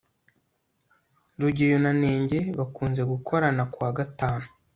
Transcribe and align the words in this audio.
rugeyo 1.41 1.77
na 1.83 1.91
nenge 2.01 2.39
bakunze 2.57 3.01
gukorana 3.11 3.63
kuwa 3.71 3.89
gatanu 3.97 4.45